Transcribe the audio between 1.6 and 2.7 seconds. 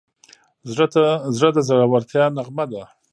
زړورتیا نغمه